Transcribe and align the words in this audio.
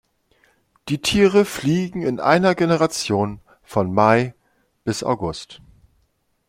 Die 0.89 0.97
Tiere 0.99 1.45
fliegen 1.45 2.01
in 2.01 2.19
einer 2.19 2.55
Generation 2.55 3.39
von 3.61 3.93
Mai 3.93 4.33
bis 4.83 5.03
August. 5.03 5.61